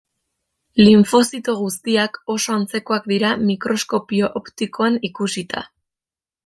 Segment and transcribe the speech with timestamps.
[0.79, 5.69] Linfozito guztiak oso antzekoak dira mikroskopio optikoan ikusita.